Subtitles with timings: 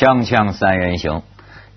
[0.00, 1.20] 锵锵三人行，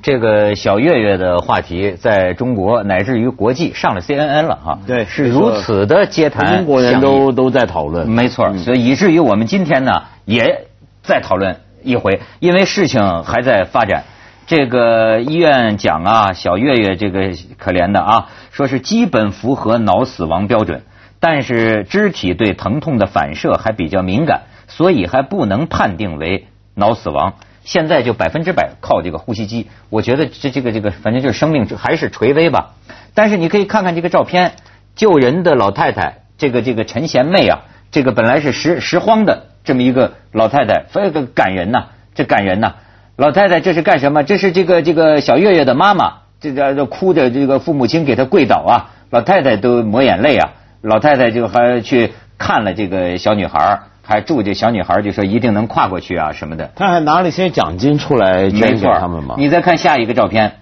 [0.02, 4.80] 这个小岳岳的话题在中国乃至于国际上了 CNN 了哈。
[4.88, 8.08] 对是如此的街谈，中国人都都在讨论。
[8.08, 10.68] 没错，所以以至于我们今天呢也
[11.02, 14.04] 在讨论一回，因为事情还在发展。
[14.48, 20.84] 这个医院讲啊，小岳岳这个可怜的啊，说是基本符合脑死亡标准，
[21.20, 27.34] 但是肢体对疼痛的反射还比较敏感，所以还不能判定为脑死亡。
[27.64, 32.74] 现在就百分之百靠这个呼吸机，我觉得这这个这个反正就是生命还是垂危吧。
[33.14, 34.54] 但是你可以看看这个照片，
[34.96, 41.86] 救人的老太太，这个这个陈贤妹啊，这个本来是拾拾荒的这么一个老太太，非常感人呐，
[42.16, 42.76] 这感人呐。
[43.16, 44.24] 老太太这是干什么？
[44.24, 50.54] 这是这个这个小月月的妈妈，这个哭着，这个父母亲给她跪倒啊，老太太都抹眼泪啊。
[50.82, 56.72] 老太太就还去看了这个小女孩，还祝这小女孩就说一定能跨过去啊什么的。
[56.76, 59.36] 他还拿了一些奖金出来捐给他们嘛。
[59.38, 60.58] 你再看下一个照片，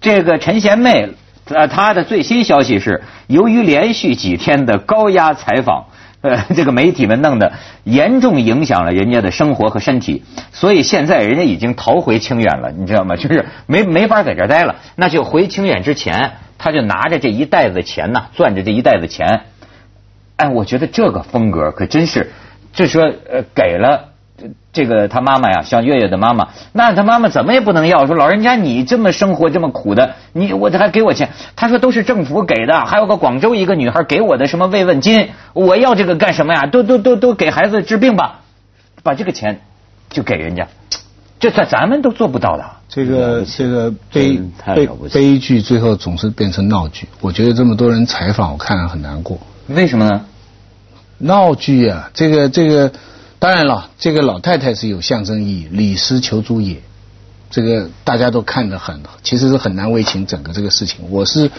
[0.00, 1.08] 这个陈贤妹，
[1.46, 5.86] 呃，她的最新消息是，由于连续几天的高压采访，
[6.20, 13.16] 呃， 这个媒体们弄的严重影响了人家的生活和身体，所以现在人家已经逃回清远了，你知道吗？
[13.16, 19.40] 就是没没法在这儿待了，那就回清远之前，他就拿着这一袋子钱呐，攥着这一袋子钱，
[20.36, 22.30] 哎，我觉得这个风格可真是，
[22.78, 31.30] 就说呃给了这这个他妈妈呀，像月月的妈妈，那他妈妈怎么也不能要，说老人家你这么生活这么苦的，你我这还给我钱？
[31.56, 36.66] 他说都是政府给的，还有个广州一个女孩给我的什么慰问金，我要这个干什么呀？
[36.66, 38.42] 都都都都给孩子治病吧，
[39.02, 39.58] 把这个钱
[40.08, 40.68] 就给人家，
[41.40, 42.64] 这在咱们都做不到的。
[42.88, 44.40] 这个这个悲
[44.76, 47.08] 悲悲剧最后总是变成闹剧。
[47.20, 49.36] 我觉得这么多人采访，我看了很难过。
[49.66, 50.24] 为什么呢？
[51.18, 52.92] 闹剧啊，这个这个，
[53.38, 56.76] 当然了，这个老太太是有象征意义，李斯求诸也，
[57.50, 61.10] 这个大家都看得很，其实是很难为情整个这个事情。
[61.10, 61.50] 我是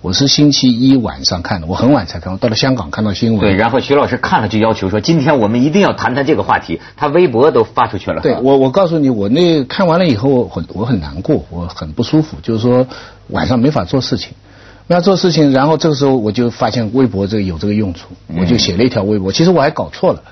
[0.00, 3.40] 我是星期一晚上看的，我很晚才看，我到了香港看到新闻。
[3.40, 8.20] 对，然后徐老师看了就要求说，今天我们一定要谈谈这个话题，他微博都发出去了。
[8.20, 12.86] 对我，我告诉你，我那看完了以后，我很我很难过，我很不舒服，就是说
[13.28, 14.34] 晚上没法做事情，
[14.88, 15.52] 没法做事情。
[15.52, 19.30] 然后这个时候我就发现微博这个有这个用处，我就写了一条微博。
[19.30, 20.22] 其实我还搞错了，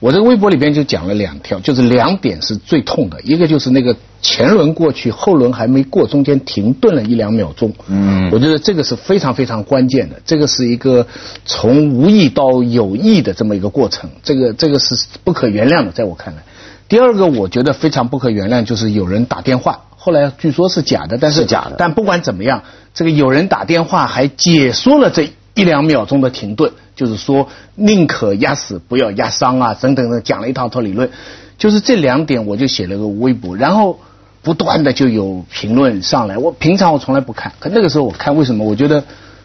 [0.00, 7.74] 我这个微博里边就讲了两条，就是两点是最痛的，一个就是那个前轮过去，后轮还没过，中间停顿了一两秒钟。
[7.88, 11.06] 嗯我觉得这个是非常非常关键的，这个是一个
[11.44, 14.94] 从无意到有意的这么一个过程，这个这个是
[15.24, 16.42] 不可原谅的，在我看来。
[16.88, 22.62] 第二个，我觉得非常不可原谅，就是有人打电话，后来据说是假的，但是是假的但不管怎么样，
[22.94, 31.10] 这个有人打电话还解说了这一两秒钟的停顿，就是说宁可压死不要压伤啊，等等的，讲了一套套理论。
[31.58, 33.98] 就是这两点，我就写了个微博，然后
[34.42, 36.38] 不断的就有评论上来。
[36.38, 38.64] 我平常我从来不看，可那个时候我看，为什么？
[38.64, 39.02] 我觉得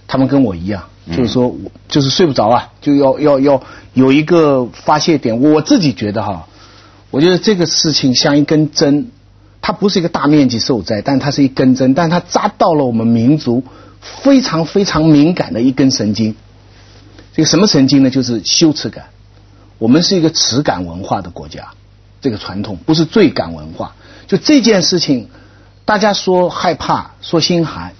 [0.07, 3.63] 他们跟我一样，就是说我就是睡不着啊，就要要要
[3.95, 5.41] 有一个发泄点。
[5.41, 6.45] 我自己觉得哈，
[7.09, 9.09] 我觉得这个事情像一根针，
[9.63, 13.63] 它不是一个大面积受灾，但它是一根针，但它扎到了我们民族
[14.21, 16.35] 非常非常敏感的一根神经。
[17.33, 18.09] 这个什么神经呢？
[18.09, 19.05] 就是羞耻感。
[19.79, 21.69] 我们是一个耻感文化的国家，
[22.21, 23.95] 这个传统不是罪感文化。
[24.27, 25.29] 就这件事情，
[25.85, 27.93] 大家说害怕，说心寒，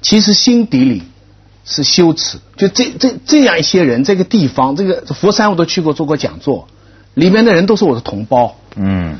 [0.00, 1.02] 其实心底里
[1.66, 2.38] 是羞耻。
[2.56, 6.66] 就这这这样一些人，这个地方，这个佛山我都去过，做过讲座，
[7.14, 8.56] 里面的人都是我的同胞。
[8.76, 9.16] 嗯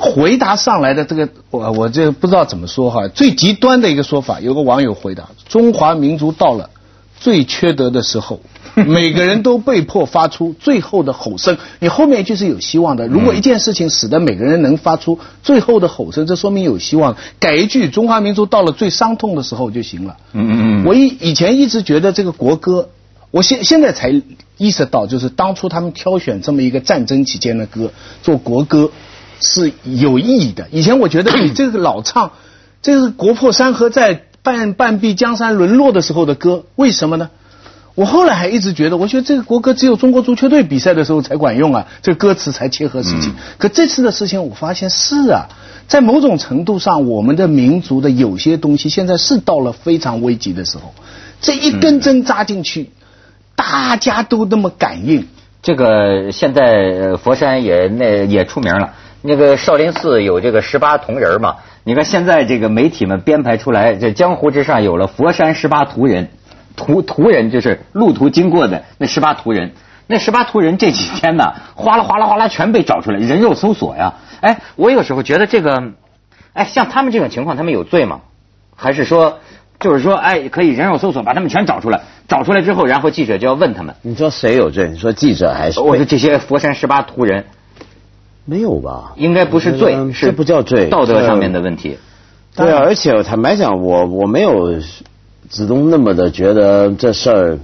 [0.00, 3.06] 回答上来的这个，我我这不知道怎么说哈。
[3.08, 6.70] 最极端的一个说法，有个网友回答：中华民族到了
[7.20, 8.40] 最缺德的时候，
[8.74, 11.58] 每个人都被迫发出最后的吼声。
[11.80, 13.06] 你后面一句是有希望的。
[13.08, 17.16] 如果一件事情使得每个人能发出最后的吼声，这说明有希望。
[17.38, 20.16] 改一句：中华民族到了最伤痛的时候就行了。
[20.32, 22.88] 嗯嗯嗯，我以以前一直觉得这个国歌，
[23.30, 24.22] 我现现在才
[24.56, 27.92] 意识到，就是当初他们挑选这么一个战争期间的歌
[28.22, 28.90] 做国歌
[29.40, 30.68] 是有意义的。
[30.70, 32.32] 以前我觉得你这个老唱，
[32.82, 37.28] 这是国破山河在，半半壁江山沦落的时候的歌，为什么呢？
[37.94, 43.32] 我后来还一直觉得，我觉得这个国歌只有中国足球队比赛的时候才管用啊，这个歌词才切合实际。
[43.58, 45.48] 可这次的事情，我发现是啊，
[45.88, 50.94] 在某种程度上，我们的民族的有些东西现在是到了非常危急的时候，
[51.40, 52.90] 这一根针扎进去，
[53.58, 55.26] 大家都那么感应。
[55.60, 61.56] 这个现在佛山也那也出名了，那个少林寺有这个十八铜人嘛。
[61.82, 66.28] 你看现在这个媒体们编排出来，这江湖之上有了佛山十八铜人，
[66.76, 69.72] 图图人就是路途经过的那十八图人。
[70.06, 74.14] 那十八图人这几天呢， 哗啦哗啦哗啦全被找出来，人肉搜索呀。
[74.40, 75.92] 哎，我有时候觉得这个
[76.52, 78.20] 哎，像他们这种情况，他们有罪吗？
[78.76, 79.40] 还是说，
[79.80, 83.94] 就是说，哎，可以人肉搜索把他们全找出来，找出来之后，然后记者就要问他们。
[84.02, 84.88] 你说谁有罪？
[84.90, 85.80] 你说记者还是？
[85.80, 87.44] 我说这些佛山十八图人
[88.44, 89.12] 没有吧？
[89.16, 91.98] 应该不是罪，是这不叫罪，道德上面的问题。
[92.56, 94.80] 对啊，而且坦白讲，我我没有
[95.48, 97.58] 子东那么的觉得这事儿，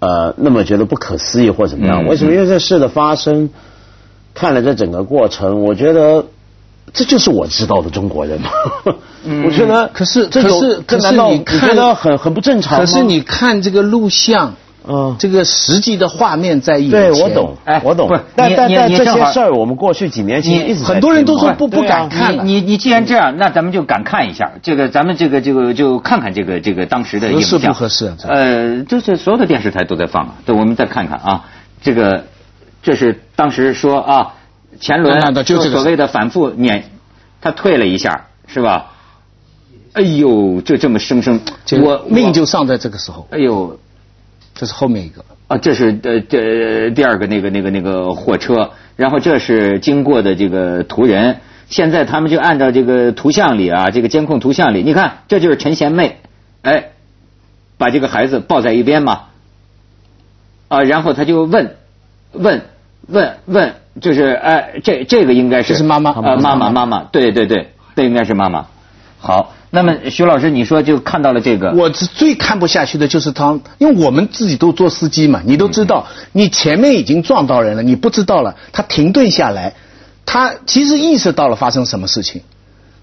[0.00, 2.02] 呃，那么觉得不可思议或怎么样？
[2.04, 2.32] 嗯为什么？
[2.32, 3.50] 因为这事的发生，
[4.34, 6.26] 看了这整个过程，我觉得
[6.92, 8.50] 这就是我知道的中国人嘛。
[9.44, 12.78] 我觉得，可是这有可是可是你你看觉得很很不正常？
[12.78, 14.54] 可是你看这个录像，
[14.86, 24.52] 嗯，这个实际的画面在眼前，对我懂，哎我懂不但但但这些事儿，我们过去几年其实你一直很多人都说不不敢看了你你你既然这样，那咱们就敢看一下。
[24.62, 27.58] 这个咱们这个这个就看看这个这个当时的影像。
[27.58, 31.44] 合适不合适呃，就是所有的电视台都在放啊，对，我们再看看啊，
[31.82, 32.26] 这个
[32.80, 34.34] 这是当时说啊，
[34.80, 36.84] 前轮就这个所谓的反复碾，
[37.40, 38.92] 他退了一下，是吧？
[39.92, 41.40] 哎呦，就这么生生，
[41.82, 43.78] 我命就丧在这个时候，哎呦，
[44.54, 45.24] 这是后面一个。
[45.48, 51.38] 啊，这是呃这第二个那个那个那个货车，然后这是经过的这个途人。
[51.68, 56.18] 现在他们就按照这个图像里啊，这个监控图像里，你看这就是陈贤妹，
[56.62, 56.90] 哎，
[57.78, 59.26] 把这个孩子抱在一边嘛，
[60.68, 61.76] 啊，然后他就问
[62.32, 62.62] 问
[63.06, 68.66] 问问，就是哎，这这个应该是这是妈妈啊，妈妈妈妈，对对对，这应该是妈妈。
[69.18, 79.72] 好，那么徐老师，你说就看到了这个，我是最看不下去的就是他，因为我们自己都做司机嘛，你都知道，你前面已经撞到人了，你不知道了，他停顿下来，
[80.26, 82.42] 他其实意识到了发生什么事情，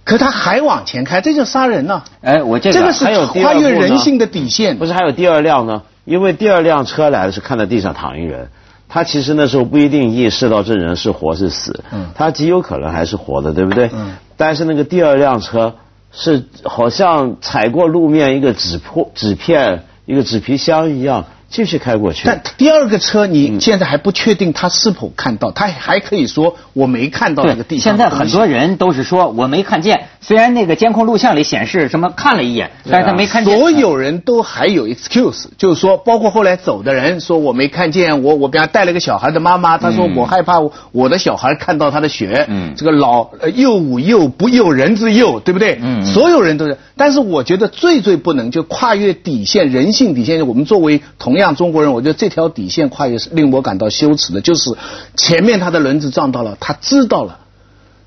[0.04, 4.86] 可他还往前开，这就杀人呢、哎，我这个这个是还有跨越人性的底线不。
[4.86, 5.81] 是还有第二辆呢？
[6.06, 8.50] 因为第二辆车来的是看到地上躺一人，
[8.94, 13.90] 他其实那时候不一定意识到这人是活是死，嗯他极有可能还是活的，对不对？
[13.92, 15.74] 嗯但是那个第二辆车
[16.12, 22.23] 是好像踩过路面一个纸破纸片、一个纸皮箱一样，继续开过去。
[22.25, 28.11] 但第二个车，你现在还不确定他是否看到，他还可以说我没看到那个地现方现。
[28.11, 33.57] 在很多人都是说我没看见，虽然那个监控录像里显示什么看了一眼，但是他没看见。
[33.57, 40.59] 所有人都还有 excuse，就是说，包括后来走的人说我没看见，我我比方带了个小孩的妈妈，她说嗯我害怕
[40.91, 45.77] 我的小孩看到他的血，嗯这个老呃幼吾幼不幼人之幼，对不对？
[45.81, 50.33] 嗯嗯所有人都是，但是我觉得最最不能就跨越底线，人性底线。
[50.47, 54.72] 我们作为同样中国人，我觉得这条底线跨越是令我感到羞耻的，就是
[55.16, 57.40] 前面他的轮子撞到了，他知道了，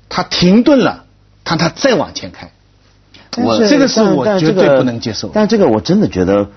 [0.09, 1.03] 他停顿了，
[1.43, 2.51] 他他再往前开。
[3.37, 6.47] 我这个是我绝对不能接受但这个我真的觉得，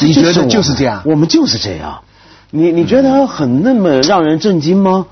[0.00, 2.02] 你觉得就是这样我们就是这样。
[2.50, 5.06] 你你觉得很那么让人震惊吗？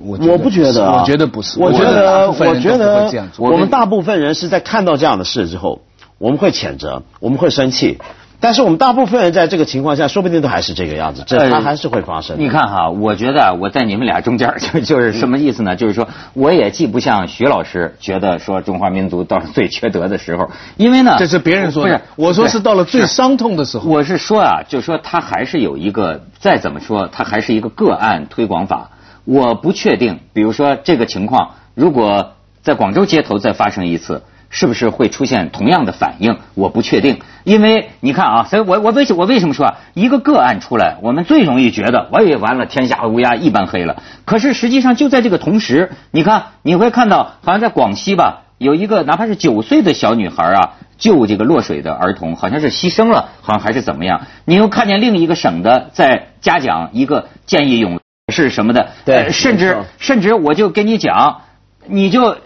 [0.00, 5.80] 我我不觉得啊，我觉得不是我觉得我觉得我们大部分人是在看到这样的事之后，
[6.18, 7.98] 我们会谴责，我们会生气。
[8.40, 12.42] 但是我们大部分人在这个情况下，说不定都还是这个样子，这呃它还是会发生的。
[12.42, 15.74] 你看哈，我觉得啊我在你们俩中间，就就是什么意思呢？
[15.74, 23.90] 就是说，我也既不像徐老师觉得说中华民族到了最缺德的时候，因为呢，这是别人说的不是，我说是到了最伤痛的时候。
[23.90, 28.90] 我是说啊，就说他还是有一个，再怎么说，他还是一个个案推广法。
[29.24, 36.38] 我不确定，比如说这个情况，如果在广州街头再发生一次，是不是会出现同样的反应？
[36.54, 44.02] 我不确定，因为你看啊，所以我我为什我为什么说啊，一个个案出来，我们最容易觉得，我也完了，天下乌鸦一般黑了。
[44.24, 54.22] 可是实际上就在这个同时，你看你会看到，好像在广西吧，有一个哪怕是九岁的小女孩啊，救这个落水的儿童，好像是牺牲了，好像还是怎么样？
[54.44, 58.00] 你又看见另一个省的在嘉奖一个见义勇
[58.32, 61.42] 是什么的，对呃甚至甚至我就跟你讲，
[61.86, 62.36] 你就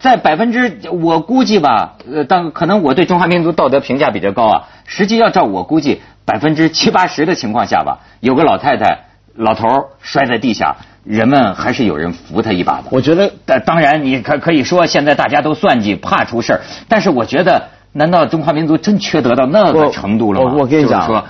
[0.00, 12.84] 在百分之我估计吧，呃，当可能我对中华民族道德评价比较高啊，实际要照我估计百分之七八十的情况下吧，有个老太太、老头儿摔在地下，人们还是有人扶他一把的。
[12.90, 16.60] 我觉得但当然，你可可以说现在大家都算计，怕出事儿。
[16.88, 20.52] 但是我觉得，难道中华民族真缺德到那个程度了吗？
[20.52, 21.24] 我我跟你讲说，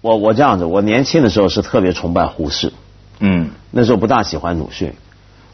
[0.00, 2.72] 我我这样子，我年轻的时候是特别崇拜胡适，
[3.20, 4.92] 嗯，那时候不大喜欢鲁迅。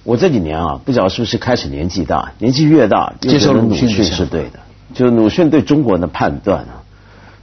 [0.07, 4.61] 我这几年啊，不知道是不是开始年纪大，年纪越大，接受鲁迅是对的。
[4.95, 6.87] 就鲁迅对中国人的判断啊，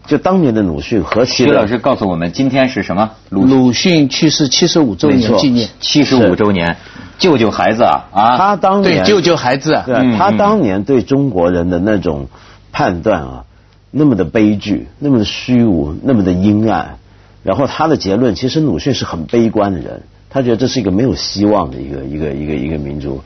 [0.08, 3.12] 就当年的鲁迅何其徐老师告诉我们，今天是什么？
[3.30, 6.78] 鲁鲁迅去世七十五周没错年纪念，七十五周年，
[7.20, 8.06] 救救孩子啊！
[8.14, 9.84] 啊，他当年对救救孩子啊。
[9.86, 12.28] 对、他当年对中国人的那种
[12.72, 13.44] 判断啊，
[13.92, 16.96] 那么的悲剧，那么的虚无，那么的阴暗。
[17.44, 23.22] 然后他的结论，其实鲁迅是很悲观的人，他觉得这是一个没有希望的一个一个一个一个民族。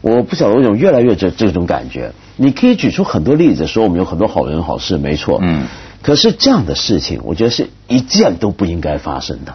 [0.00, 2.12] 我不晓得为什么越来越这这种感觉。
[2.36, 5.38] 你可以举出很多例子，说我们有很多好人好事，没错。
[5.42, 5.66] 嗯。
[6.02, 9.54] 可是这样的事情，我觉得是一件都不应该发生的。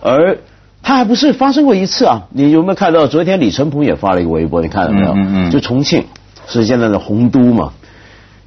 [0.00, 0.38] 而
[0.82, 2.28] 他还不是发生过一次啊！
[2.30, 4.62] 你有没有看到昨天李承鹏也发了一个微博？
[4.62, 5.12] 你看到没有？
[5.12, 5.50] 嗯嗯。
[5.50, 6.04] 就重庆
[6.46, 7.72] 是现在的洪都嘛，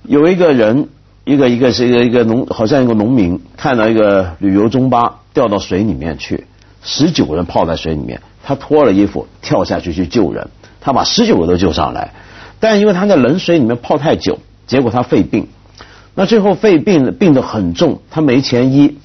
[0.04, 0.88] 有一个人，
[1.26, 6.46] 一个一个是一个一个农，好像一个农民，看到一个旅游中巴掉到水里面去，
[6.84, 12.14] 十九个人泡在水里面，他脱了衣服跳下去去救人，他把十九个都救上来，
[12.60, 15.48] 但因为他在冷水里面泡太久，结果他肺病。
[16.14, 18.98] 那最后肺病病得很重，他没钱医，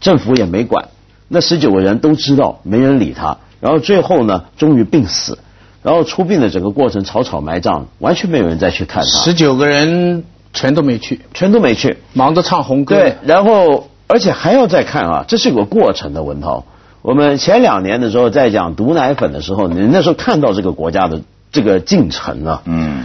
[0.00, 0.88] 政府也没管，
[1.28, 5.38] 那十九个人都知道，没人理他，然后最后呢，终于病死，
[5.82, 9.08] 然后出殡的整个过程草草埋葬，完全没有人再去看他。
[9.08, 12.96] 十九个人全都没去，全都没去，忙着唱红歌。
[12.96, 16.22] 对，然后而且还要再看啊，这是有个过程的。
[16.22, 16.64] 文涛，
[17.04, 21.20] 我们前两年的时候在讲毒奶粉的时候，你那时候看到这个国家的
[21.52, 23.04] 这个进程啊，嗯。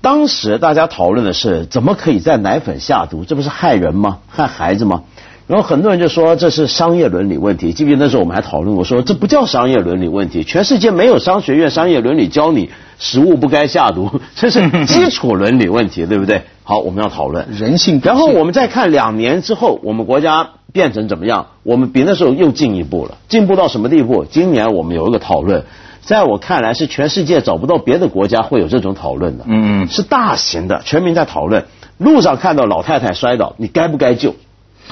[0.00, 4.20] 当时大家讨论的是怎么可以在奶粉下毒，这不是害人吗？
[4.28, 5.02] 害孩子吗？
[5.46, 7.72] 然后很多人就说这是商业伦理问题。
[7.72, 16.42] 记不记得那时候我们还讨论过，说这不叫商业伦理问题，全世界没有商学院商业伦理教你食物不该下毒， 这是 基础伦理问题，对不对？
[16.62, 18.00] 好，我们要讨论人性。
[18.02, 21.48] 然后我们再看两年之后，我们国家变成怎么样？
[21.62, 24.24] 我们比那时候又进一步了，进步到什么地步？
[24.24, 25.64] 今年我们有一个讨论。
[26.00, 29.44] 在我看来，是全世界找不到别的国家会有这种讨论的。
[29.46, 31.64] 嗯，是大型的，全民在讨论。
[31.96, 34.34] 路上看到老太太摔倒，你该不该救？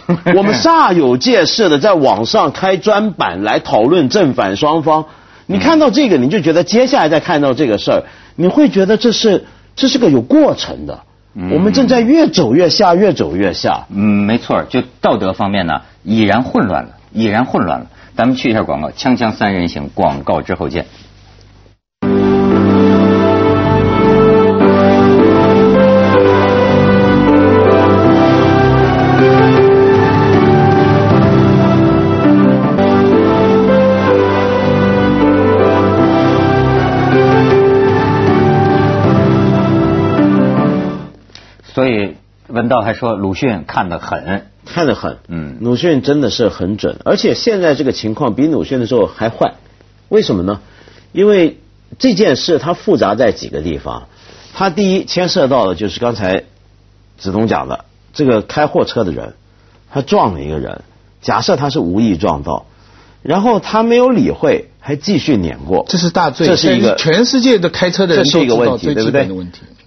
[0.36, 5.04] 我们煞有介事的在网上开专版来讨论正反双方。
[5.46, 8.04] 你看到这个，你就觉得接下来再看到这个事儿，
[8.36, 9.44] 你会觉得这是
[9.76, 11.00] 这是个有过程的。
[11.34, 13.86] 我们正在越走越下，越走越下。
[13.88, 17.86] 嗯，没错，就道德方面呢，已然混乱了，已然混乱了。
[18.14, 20.84] 咱们去一下广告，锵锵三人行，广告之后见。
[42.62, 44.46] 文道还说鲁迅看得很。
[44.64, 49.54] 看得很，嗯，鲁迅真的是很准，而且现在这个情况比鲁迅的时候还坏，
[50.08, 50.60] 为什么呢？
[51.10, 51.58] 因为
[51.98, 54.04] 这件事它复杂在几个地方，
[54.54, 56.44] 它第一牵涉到的就是刚才
[57.18, 59.34] 子东讲的，这个开货车的人
[59.90, 60.82] 他撞了一个人，
[61.20, 62.66] 假设他是无意撞到，
[63.22, 69.28] 然后他没有理会，还继续碾过，这是大罪，这是一个全世界的开车的人这是一个问题，对不对？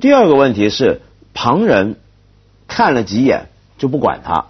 [0.02, 1.00] 第二个问题是
[1.34, 1.96] 旁人
[2.76, 3.46] 看了几眼
[3.78, 4.46] 就不管他。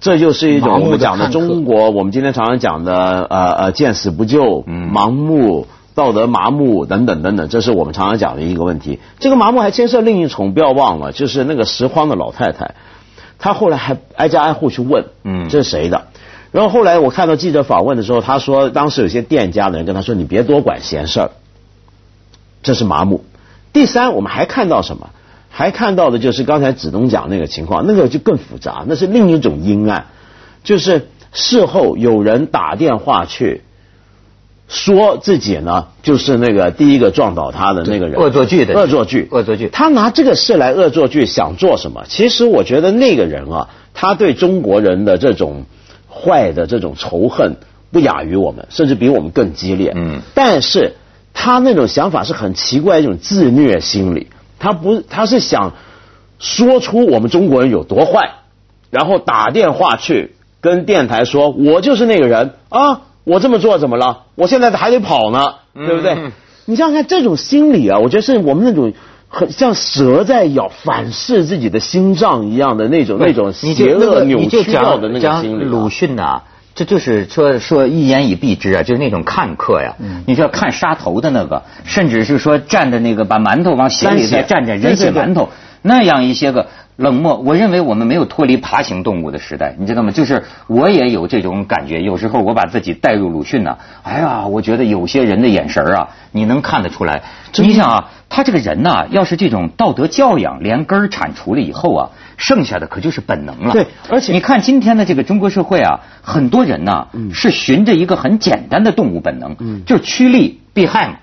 [0.00, 9.00] 这就是一种我们讲的中国，我们今天常常讲的呃呃见死不救、盲目、道德麻木等等等等，这是我们常常讲的一个问题。
[9.18, 12.74] 这个麻木还牵涉另一重，不要忘了，就是那个拾荒的老太太，
[13.38, 16.08] 她后来还挨家挨户去问，嗯，这是谁的？
[16.52, 21.30] 然后后来我看到记者访问的时候，他说当时有些店家的人跟他说：“你别多管闲事儿。”
[22.62, 23.24] 这是麻木。
[23.72, 25.08] 第三，我们还看到什么？
[25.50, 30.06] 还看到的就是刚才子东讲那个情况，那个就更复杂，那是另一种阴暗，
[30.62, 33.62] 就是事后有人打电话去
[34.68, 39.68] 说自己呢，就是那个第一个撞倒他的那个人，恶作剧的恶作剧，恶作剧。
[39.72, 42.04] 他拿这个事来恶作剧，想做什么？
[42.08, 45.64] 其实我觉得那个人啊，他对中国人的这种
[46.08, 47.56] 坏的这种仇恨
[47.90, 49.92] 不亚于我们，甚至比我们更激烈。
[49.96, 50.96] 嗯，但是
[51.32, 54.28] 他那种想法是很奇怪一种自虐心理。
[54.58, 55.72] 他不，他是想
[56.38, 58.30] 说出我们中国人有多坏，
[58.90, 64.24] 然后打电话去跟电台说，我就是那个人啊，我这么做怎么了？
[64.34, 66.16] 我现在还得跑呢，对不对？
[66.64, 68.92] 你想想看，这种心理啊，我觉得是我们那种
[69.28, 75.64] 很像蛇在咬，反噬自己的心脏一样的那种那种邪恶扭曲掉的那个心理。
[75.64, 76.42] 鲁迅呐。
[76.78, 79.96] 这就是说说一言以蔽之啊，就是那种看客呀。
[80.26, 85.48] 你就要看杀头的那个，甚至是说蘸着那个把馒头往血里再蘸蘸人血馒头，
[85.82, 86.68] 那样一些个
[86.98, 87.38] 冷漠。
[87.38, 90.10] 我认为我们没有脱离爬行动物的时代，你知道吗？
[90.10, 92.02] 就是我也有这种感觉。
[92.02, 97.22] 有时候我把自己带入鲁迅呢，哎呀，我觉得有些人的眼神啊，你能看得出来。
[97.54, 102.10] 你想啊，他这个人呐，要是这种道德教养连根儿铲除了以后啊。
[102.40, 103.72] 剩下的可就是本能了。
[103.72, 111.14] 对，而且你看今天的这个中国社会啊，很多人呢是循着一个很简单的动物本能，就是趋利避害嘛。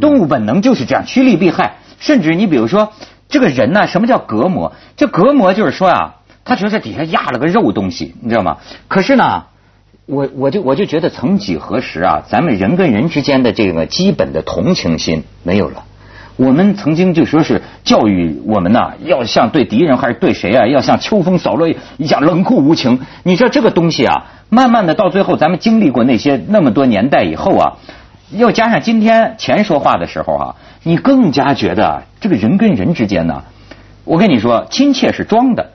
[0.00, 1.78] 动物本能就是这样，趋利避害。
[1.98, 2.92] 甚至你比如说，
[3.30, 4.72] 这个人呢，什么叫隔膜？
[4.96, 8.58] 这隔膜就是说啊，他觉得底下压了个肉东西，你知道吗？
[8.88, 9.44] 可是呢，
[10.06, 15.84] 我我就我就觉得，曾几何时啊，咱们人跟人之间的这个基本的同情心没有了。
[16.36, 23.00] 我们曾经就说是教育我们呐，要像对敌人还是对谁啊，要像秋风扫落叶一样冷酷无情。
[23.22, 27.76] 你知道这个东西啊，慢慢的到最后，咱们经历过那些那么多年代以后啊，
[28.30, 33.44] 又加上今天钱说话的时候啊，你更加觉得这个人跟人之间呢，
[34.04, 35.72] 我跟你说，亲切是装的，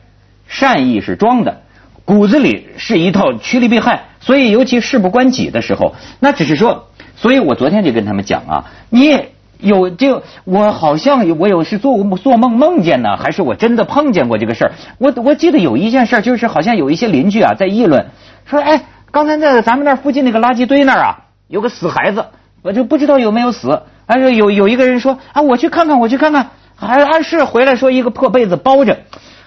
[0.47, 1.62] 善意是装的，
[2.05, 4.05] 骨子里是一套趋利避害。
[4.19, 9.19] 所以尤其事不关己的时候，那只是说，所以我昨天就跟他们讲啊，你。
[9.57, 14.71] 有就我好像我有是做做梦梦见呢，还是我真的碰见过这个事儿？
[15.00, 18.07] 我我记得有一件事，就是好像有一些邻居啊在议论，
[18.45, 22.25] 说哎，刚才在咱们那附近那个垃圾堆那儿啊，有个死孩子，
[22.63, 23.83] 我就不知道有没有死。
[24.07, 29.00] 还是有有一个人说啊，我去看看，我去看看，还还是回来说一个破被子包着。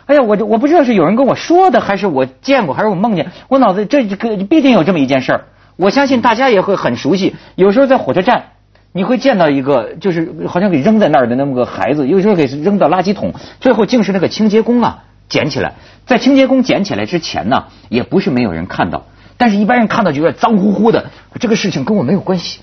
[0.07, 3.31] 哎呀，我就我不知道是有人跟我说的，还是我见过，还是我梦见。
[3.49, 5.45] 我脑子这个必定有这么一件事儿，
[5.77, 7.37] 我相信大家也会很熟悉。
[7.55, 8.45] 有时候在火车站。
[8.91, 15.75] 你会见到一个，就是好像给扔在那儿的那么个孩子，有时候给扔到垃圾桶，最后竟是那个清洁工啊捡起来。
[16.07, 19.05] 在清洁工捡起来之前呢，也不是没有人看到，
[19.37, 21.11] 但是一般人看到就有点脏乎乎的。
[21.39, 22.61] 这个事情跟我没有关系，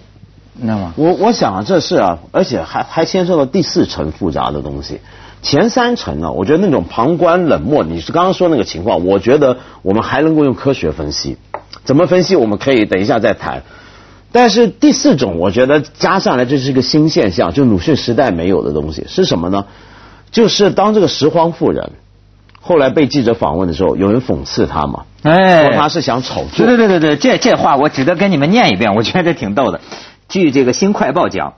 [0.56, 0.94] 你知道吗？
[0.96, 5.02] 我我想啊，这是啊，而且还还牵涉到第四层复杂的东西。
[5.42, 11.38] 前三层呢，我觉得那种旁观冷漠，你是刚刚说那个情况，我觉得我们还能够用科学分析。
[11.84, 12.36] 怎么分析？
[12.36, 13.62] 我们可以等一下再谈。
[14.32, 19.66] 但是第四种，我觉得加上来这是一个新现象，就鲁迅时代没有的东西是什么呢？
[20.32, 21.92] 就是当这个拾荒妇人
[22.60, 26.66] 后来被记者访问的时候，有人讽刺他嘛，哎，说他是想炒作。
[26.66, 29.80] 对对对对对，这这话我值得跟你们念一遍，我觉得挺逗的。
[30.27, 31.53] 据这个《新快报》讲，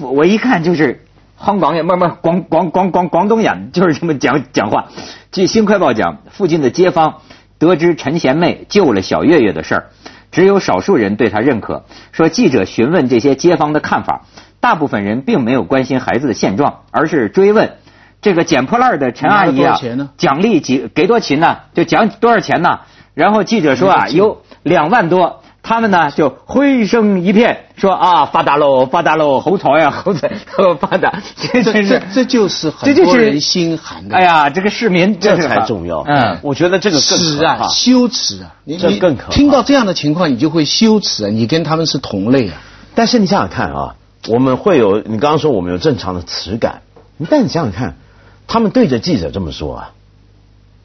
[0.00, 1.04] 我一看就是
[1.44, 4.86] 香港也慢慢广广广广广东人就是这么讲讲话。
[5.32, 7.22] 据《新快报》讲，附近的街坊
[7.58, 9.86] 得知陈贤妹救了小月月的事儿。
[10.30, 11.86] 只有少数人对他认可。
[12.12, 14.26] 说记者询问这些街坊的看法，
[14.60, 17.76] 大部分人并没有关心孩子的现状，而是追问
[18.20, 19.78] 这个捡破烂的陈阿姨啊，
[20.18, 21.56] 奖励几给多钱呢？
[21.72, 22.80] 就奖多少钱呢？
[23.14, 25.42] 然后记者说啊，有两万多。
[25.68, 30.26] 他们呢就欢声一片，说啊发达喽，发达喽，猴草呀，猴子
[30.80, 34.16] 发达，这这这就是很多人心寒的。
[34.16, 36.02] 哎呀，这个市民这才重要。
[36.06, 38.54] 嗯，我觉得这个耻啊，羞耻啊！
[38.64, 41.28] 你你听到这样的情况，你就会羞耻啊！
[41.28, 42.54] 你跟他们是同类啊。
[42.94, 43.94] 但是你想想看啊，
[44.28, 46.80] 我们会有你刚刚说我们有正常的耻感，
[47.28, 47.98] 但你想想看，
[48.46, 49.90] 他们对着记者这么说啊，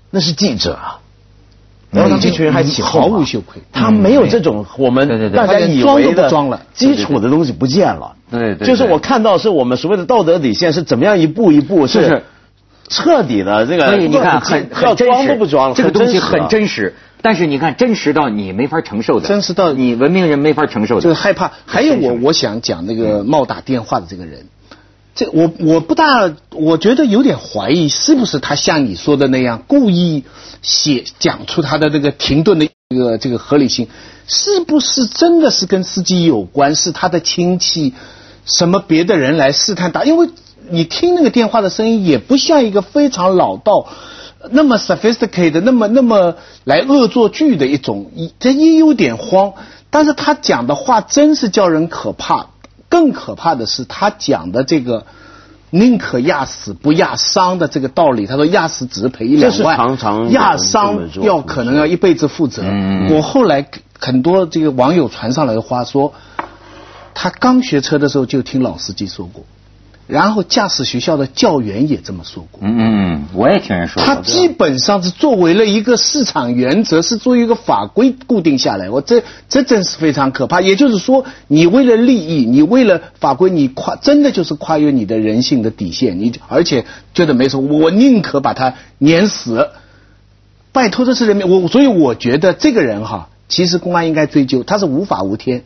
[0.09, 0.99] 那是记者啊。
[1.93, 6.59] 然后这群人还起毫无羞愧，他没有这种我们大家以为的装了。
[6.73, 8.13] 基础的东西不见了。
[8.31, 12.23] 对对，就是我看到是我们所谓的道德底线是怎么样一步一步是
[12.89, 13.87] 彻底的这个。
[13.87, 16.95] 所以你看很很真实，不装这个东西很真实。
[17.21, 21.51] 但是你看真实到你没法承受的，真实到你文明人没法承受的，就是害怕。
[21.65, 24.47] 还有我我想讲那个冒打电话的这个人。
[25.15, 30.23] 这我我不大，我觉得有点怀疑，是不是他像你说的那样故意
[30.61, 33.87] 写讲出他的那个停顿的这个这个合理性，
[34.27, 36.73] 是不是真的是跟司机有关？
[36.73, 37.93] 是他的亲戚
[38.45, 40.03] 什么别的人来试探他？
[40.03, 40.29] 因为
[40.69, 43.87] 你听那个电话的声音，也不像一个非常老道、
[44.49, 49.53] 那么 sophisticated、那么那么来恶作剧的一种，这也有点慌。
[49.91, 52.52] 但是他讲的话真是叫人可怕。
[52.93, 55.07] 更可怕的是，他讲的这个
[55.71, 58.27] 宁可压死不压伤的这个道理。
[58.27, 62.61] 他说压死只是赔一两万，常常压伤要可能要一辈子负责。
[63.09, 63.65] 我后来
[63.99, 66.13] 很多这个网友传上来的话说，
[67.15, 69.43] 他刚学车的时候就听老司机说过。
[70.05, 72.59] 然后驾驶学校的教员也这么说过。
[72.61, 74.03] 嗯嗯，我也听人说。
[74.03, 78.89] 他基本上是作为了一个市场原则，是作为一个法规固定下来。
[78.89, 80.59] 我这这真是非常可怕。
[80.61, 86.19] 也就是说，你为了利益，你为了法规，你跨真的就是跨越你的人性的底线。
[86.19, 89.69] 你而且觉得没错，我宁可把他碾死。
[90.73, 95.63] 拜托这是人民，我所以我觉得这个人哈，其实公安应该追究，他是无法无天。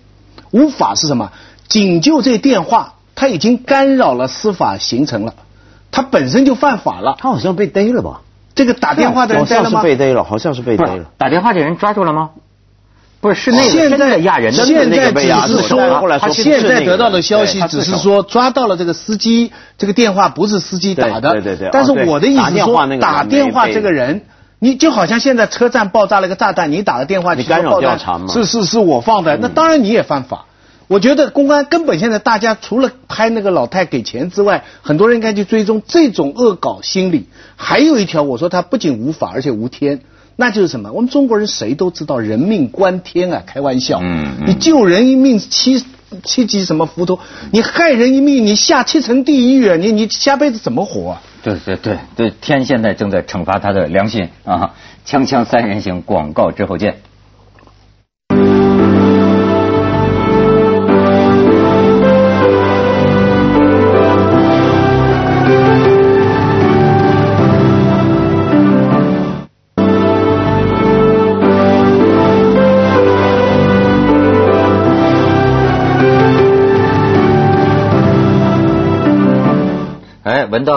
[0.51, 1.31] 无法是什么？
[1.67, 2.93] 仅就这电话。
[3.17, 5.33] 他已经干扰了司法行程了，
[5.91, 7.17] 他本身就犯法了。
[7.19, 8.21] 他好像被逮了吧？
[8.55, 9.81] 这个打电话的人逮了吗？
[9.81, 11.05] 好像是被逮了，好像是被逮了。
[11.17, 12.29] 打电话这人抓住了吗？
[13.19, 15.79] 不是，是那个真的压人，现在只是说，
[16.19, 21.31] 他现在得到的消息只是说抓到了这个司机，这个电话不是司机打的。
[21.31, 21.69] 对对对。
[21.71, 24.25] 但是我的意思说，打电话这个人，
[24.59, 28.27] 你就好像现在车站爆炸了一个炸弹，你打个电话，你干扰调查吗？
[28.31, 30.45] 是是是我放的，那当然你也犯法。
[30.87, 37.27] 我觉得公安根本现在大家除了拍那个老太给钱之外，很多人应该去追踪这种恶搞心理。
[37.55, 39.99] 还有一条，我说他不仅无法，而且无天，
[40.37, 40.91] 那就是什么？
[40.93, 43.99] 我们中国人谁都知道人命关天啊，开玩笑。
[44.01, 44.45] 嗯嗯。
[44.47, 45.83] 你救人一命七
[46.23, 47.19] 七级什么浮屠，
[47.51, 51.17] 你害人一命，你下七层地狱啊，你你下辈子怎么活？
[51.43, 54.73] 对对对对，天现在正在惩罚他的良心啊！
[55.05, 56.97] 锵锵三人行，广告之后见。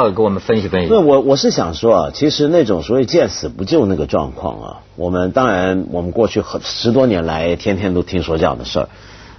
[0.05, 0.89] 要给我们分析分析。
[0.91, 8.89] 那我我是想说啊，其实那种所谓见死不救那个状况啊，我们当然我们过去很十多年来天天都听说这样的事儿，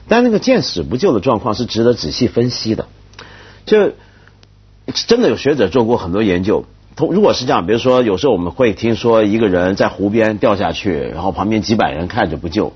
[0.07, 2.87] 但那个见死不救的状况是值得仔细分析的。
[3.65, 3.91] 就
[4.93, 12.73] 真的有学者做过很多研究，同如果是这样，比如说有时候我们会听说一个人在湖边掉下去，然后旁边几百人看着不救，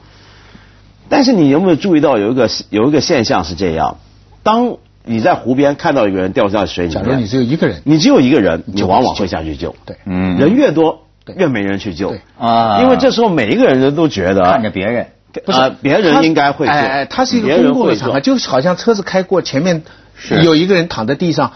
[1.09, 3.97] 但是你有没有注意到有一个有一个现象是这样，
[4.43, 4.77] 当。
[5.05, 9.75] 你在湖边看到一个人掉下水里面，假如你只有一个人，你只有一个人，你往往会下去救。
[9.85, 11.03] 对，嗯，人越多，
[11.35, 12.15] 越没人去救。
[12.37, 15.07] 啊，因为这时候每一个人人都觉得看着别人，
[15.45, 16.73] 不是别人应该会救。
[17.09, 19.83] 他是一个公共的场合，就好像车子开过前面，
[20.43, 21.51] 有一个人躺在地上，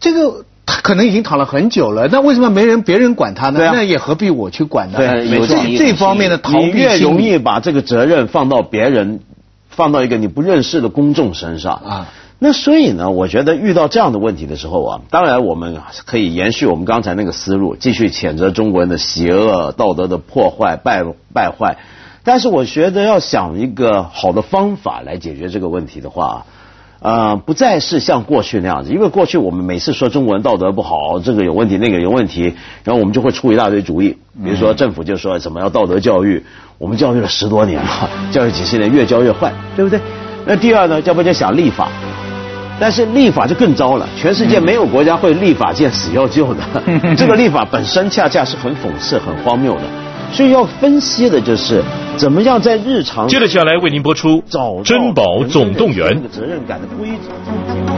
[0.00, 3.70] 这个他可能已经躺了很久了，那为什么没人别人管他呢？
[3.72, 4.98] 那也何必我去管呢？
[4.98, 9.20] 对，有这这方面的逃避你越容易把这个责任放到别人，
[9.68, 12.08] 放到一个你不认识的公众身上啊。
[12.40, 21.78] 那所以呢，我觉得遇到这样的问题的时候啊，当然我们可以延续我们刚才那个思路，继续谴责中国人的邪恶、道德的破坏、败败坏。
[22.22, 26.46] 但是我觉得要想一个好的方法来解决这个问题的话，
[27.00, 36.44] 呃，不再是像过去那样子，因为过去我们每次说中国人道德不好，这个有问题，那个有问题，然后我们就会出一大堆主意，比如说政府就说什么要道德教育，
[36.78, 39.98] 我们教育了十多年了，教育几十年，越教越坏，对不对？
[40.46, 41.88] 那第二呢，要不就想立法。
[42.80, 46.62] 但是立法就更糟了，全世界没有国家会立法见死要救的，
[47.16, 49.82] 这个立法本身恰恰是很讽刺、很荒谬的，
[50.32, 51.82] 所以要分析的就是
[52.16, 53.26] 怎么样在日常。
[53.28, 54.42] 接着下来为您播出
[54.82, 56.22] 《珍宝总动员》。
[56.28, 57.97] 责任感的规则。